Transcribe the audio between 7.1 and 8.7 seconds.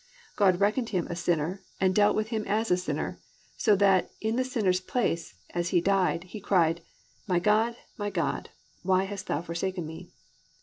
+"My God, my God,